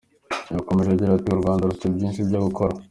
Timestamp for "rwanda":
1.41-1.67